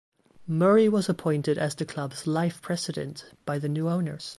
[0.47, 4.29] Murray was appointed as the club's Life President by the new owners.